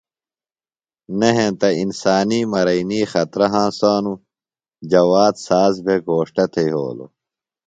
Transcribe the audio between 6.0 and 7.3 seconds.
گھوݜٹہ تھےۡ یھولوۡ۔